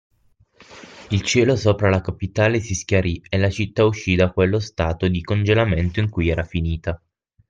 Il 1.11 1.21
cielo 1.21 1.55
sopra 1.55 1.87
la 1.91 2.01
capitale 2.01 2.59
si 2.59 2.73
schiarì 2.73 3.21
e 3.29 3.37
la 3.37 3.51
città 3.51 3.83
uscì 3.85 4.15
da 4.15 4.31
quello 4.31 4.57
stato 4.57 5.07
di 5.07 5.21
congelamento 5.21 5.99
in 5.99 6.09
cui 6.09 6.29
era 6.29 6.41
finita 6.41 6.99